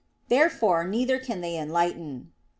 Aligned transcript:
Therefore 0.29 0.83
neither 0.83 1.19
can 1.19 1.41
they 1.41 1.55
enlighten. 1.55 2.31